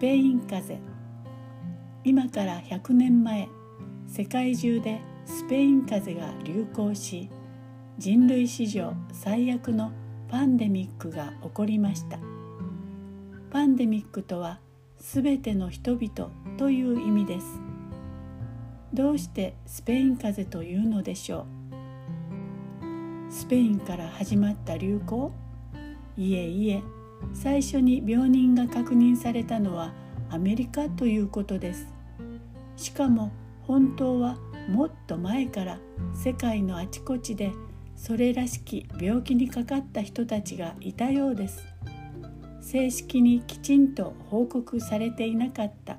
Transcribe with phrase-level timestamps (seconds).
[0.00, 0.78] スペイン風邪。
[2.04, 3.48] 今から100年前
[4.06, 7.28] 世界中でスペイン風邪が流行し
[7.98, 9.90] 人類史上最悪の
[10.28, 12.20] パンデミックが起こりました。
[13.50, 14.60] パンデミックとは
[15.00, 17.60] すべての人々という意味です。
[18.94, 21.44] どうしてスペイン風邪というのでしょ
[23.28, 23.32] う？
[23.32, 25.32] スペインから始まった流行？
[26.16, 26.82] いえいえ
[27.32, 29.92] 最初に病人が確認されたのは
[30.30, 31.86] アメリカということです。
[32.76, 33.32] しかも
[33.62, 34.36] 本当は
[34.68, 35.78] もっと前から
[36.14, 37.52] 世界のあちこちで
[37.96, 41.66] それらしき病気にかかった人たちがいたようです。
[42.60, 45.96] 正式にきちんと報告されていなかった。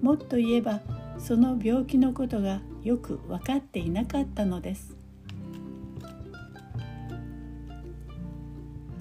[0.00, 0.80] もっと言えば
[1.18, 4.96] その病気のことがよく分かっていなかったのです。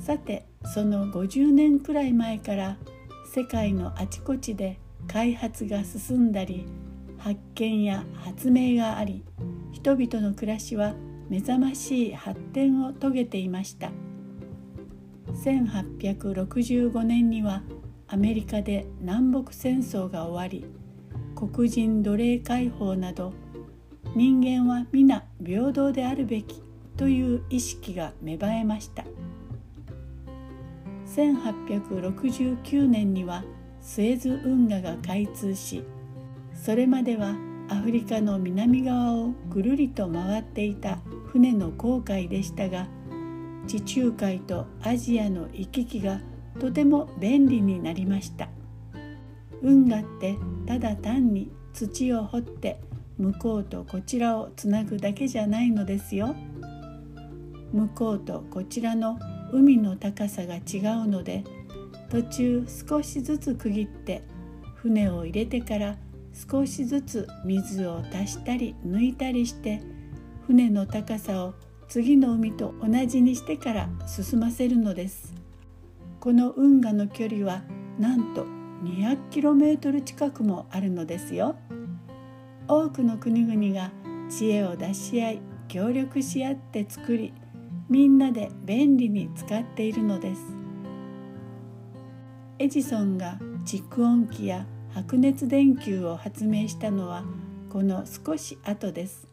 [0.03, 2.75] さてその50年くらい前から
[3.33, 6.65] 世界のあちこちで開発が進んだり
[7.17, 9.23] 発見や発明があり
[9.71, 10.93] 人々の暮らしは
[11.29, 13.91] 目覚ましい発展を遂げていました。
[15.33, 17.63] 1865年には
[18.07, 20.65] アメリカで南北戦争が終わり
[21.33, 23.33] 黒人奴隷解放など
[24.15, 26.61] 人間は皆平等であるべき
[26.97, 29.05] という意識が芽生えました。
[31.15, 33.43] 1869年には
[33.81, 35.83] スエズ運河が開通し
[36.53, 37.35] それまでは
[37.69, 42.87] アフリカの南側をぐるりと回っていた船の航海でしたが
[43.67, 46.19] 地中海とアジアの行き来が
[46.59, 48.49] とても便利になりました。
[49.61, 50.35] 運河って
[50.67, 52.81] ただ単に土を掘って
[53.17, 56.35] 向こうとこちらをつなぐだけじゃないのですよ。
[57.71, 59.17] 向こうとこちらの
[59.53, 61.43] 海の高さが違うので
[62.09, 64.23] 途中少しずつ区切って
[64.75, 65.95] 船を入れてから
[66.49, 69.81] 少しずつ水を足したり抜いたりして
[70.47, 71.53] 船の高さを
[71.87, 75.35] 次の海と同じにしてから進ませるのです。
[76.19, 77.61] この運河の距離は
[77.99, 78.45] なんと
[78.83, 81.55] 200km 近くもあるのですよ。
[82.67, 83.91] 多くの国々が
[84.29, 87.33] 知恵を出し合い協力し合って作り
[87.89, 90.41] みんなで便利に使っているのです。
[92.59, 97.25] エジソンが蓄音機や白熱電球を発明したのは
[97.69, 99.27] この少し後です。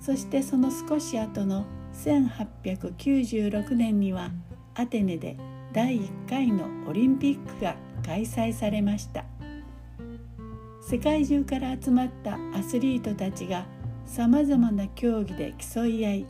[0.00, 1.66] そしてその少し後の
[2.04, 4.30] 1896年には
[4.74, 5.36] アテネで
[5.72, 7.74] 第1回のオリンピックが
[8.04, 9.24] 開催されました。
[10.82, 13.66] 世界中から集まったアスリートたちが
[14.04, 16.26] さまざまな競技で競い合い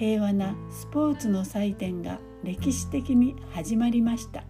[0.00, 4.44] 平和なスポーツの祭典が歴史的に始まりました。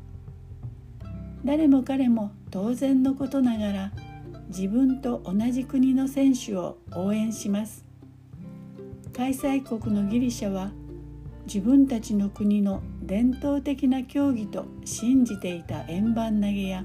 [1.45, 3.93] 誰も彼も当然のことながら
[4.47, 7.85] 自分と同じ国の選手を応援します。
[9.13, 10.71] 開催国のギリシャは
[11.47, 16.85] 自分たちの国の伝統的な競技と信じていた円盤投げや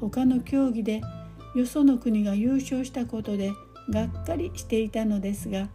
[0.00, 1.02] 他の競技で
[1.54, 3.52] よその国が優勝したことで
[3.90, 5.68] がっかりしていたのですが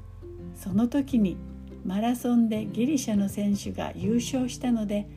[0.56, 1.38] その時に
[1.88, 5.08] マラソンでギリシャの選手が優勝したので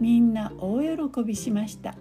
[0.00, 1.94] みんな大喜びしました。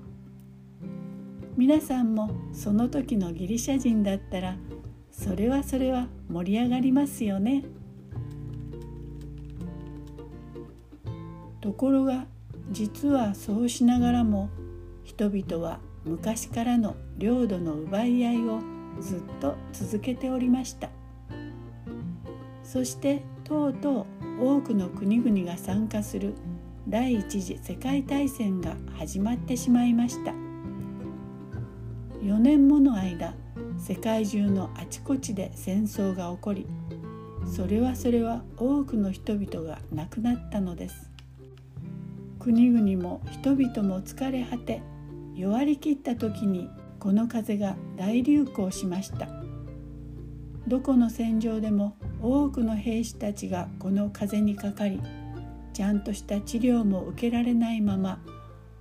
[1.56, 4.58] 皆さんもその時のギリシャ人だったら
[5.12, 7.64] それはそれは盛り上がりますよね。
[11.62, 12.26] ところが
[12.72, 14.50] 実はそうしながらも
[15.04, 18.60] 人々は昔からの領土の奪い合いを
[19.00, 20.90] ずっと続けておりました。
[22.64, 24.08] そしてとうと
[24.42, 26.34] う多くの国々が参加する
[26.90, 30.32] 第一次世界大戦が始まってしまいました。
[32.24, 33.36] 4年もの間
[33.78, 36.66] 世界中のあちこちで戦争が起こり
[37.46, 41.12] それはそれは多くの人々が亡くなったのです。
[42.40, 44.82] 国々も人々も疲れ果て
[45.36, 46.68] 弱りきった時に
[47.00, 49.28] この風が大流行しました。
[50.68, 51.96] どこの戦場でも
[52.28, 55.00] 多くの兵士たちがこの風にかかり
[55.74, 58.20] ちゃんとした治療も受けられないまま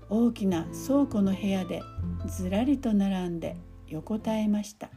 [0.08, 1.82] 大きな倉庫の部屋で
[2.26, 4.88] ずらりと並んで横たえました。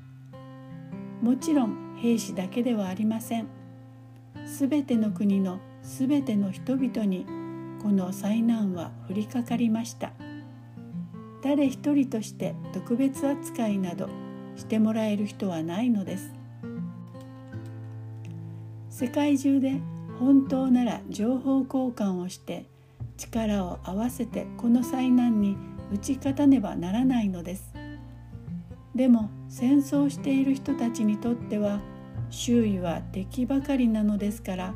[1.21, 3.49] もちろん兵士だけではありません。
[4.45, 7.25] すべての国のすべての人々に
[7.81, 10.13] この災難は降りかかりました。
[11.43, 14.07] 誰一人として特別扱いなど
[14.55, 16.36] してもらえる人はないのです。
[18.99, 19.79] 世界中で
[20.17, 22.65] 本当なら情報交換をして
[23.15, 25.55] 力を合わせてこの災難に
[25.93, 27.75] 打ち勝たねばならないのです。
[28.95, 31.79] でも戦争している人たちにとっては
[32.31, 34.73] 周囲は敵ばかりなのですから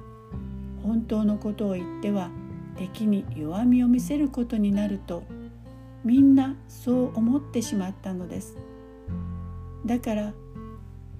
[0.83, 2.29] 本当のことを言っては
[2.77, 5.23] 敵に弱みを見せることになると
[6.03, 8.55] みんなそう思ってしまったのです。
[9.83, 10.33] だから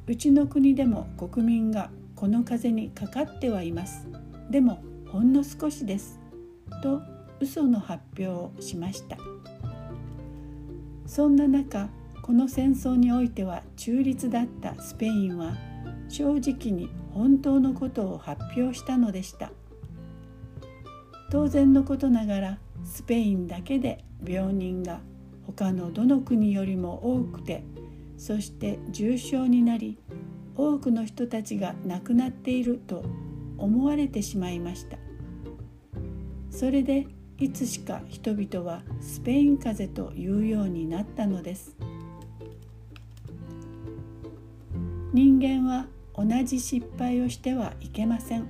[0.06, 1.90] うちの国でも国民が
[2.22, 4.06] この風にかかってはいます。
[4.52, 6.20] でもほんの少しです。
[6.84, 7.02] と
[7.40, 9.18] 嘘の発表をしました。
[11.08, 11.90] そんな中
[12.22, 15.58] この戦争においては中立だったスペインは
[16.10, 19.52] 正直に本当のことを発表したのでした。
[21.32, 25.00] 当然のことながらスペインだけで病人が
[25.48, 27.64] 他のどの国よりも多くて
[28.16, 29.98] そして重症になり
[30.56, 33.04] 多くの人たちが亡くなっていると
[33.58, 34.98] 思われてしまいました。
[36.50, 37.08] それで
[37.38, 41.76] いつしか人々はスペイン風邪というようになったのです。
[45.14, 48.48] 人間は同じ失敗をしてはいけません。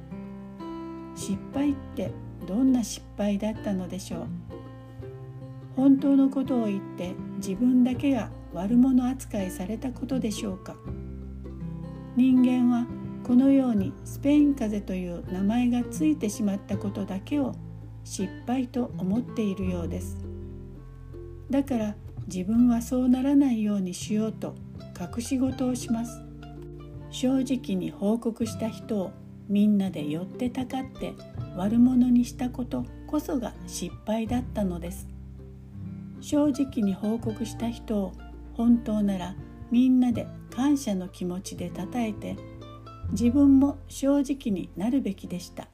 [1.16, 2.12] 失敗って
[2.48, 4.28] どんな失敗だったのでしょう。
[5.76, 10.76] 本当のことを言って自分だけが悪者扱いされたことでしょうか。
[12.16, 12.86] 人間は
[13.24, 17.56] このようにスペイン風邪という名前がついてしまったことだけを
[18.04, 20.18] 失敗と思っているようです。
[21.50, 21.96] だから
[22.28, 24.56] 自分はそうならないようにしようと
[25.00, 26.22] 隠し事をします。
[27.10, 29.12] 正直に報告した人を
[29.48, 31.14] みんなで寄ってたかって
[31.56, 35.08] 悪者にしたことこそが失敗だったのです。
[36.20, 38.14] 正直に報告した人を
[38.54, 39.36] 本当なら
[39.72, 42.36] みんなで感謝の気持ちでたたえて
[43.12, 45.68] 自分も正直になるべきでした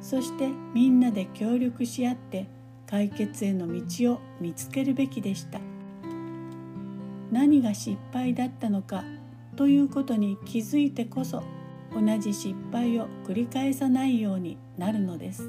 [0.00, 2.48] そしてみんなで協力し合って
[2.86, 5.60] 解決への道を見つけるべきでした
[7.32, 9.02] 何が失敗だったのか
[9.56, 11.42] ということに気づいてこそ
[11.92, 15.48] 同じ失敗を繰り返さないようになるのです。